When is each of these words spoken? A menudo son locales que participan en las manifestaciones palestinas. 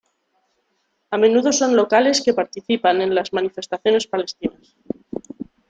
A 1.11 1.15
menudo 1.19 1.51
son 1.53 1.75
locales 1.75 2.21
que 2.25 2.33
participan 2.33 3.01
en 3.03 3.13
las 3.13 3.31
manifestaciones 3.33 4.07
palestinas. 4.07 4.75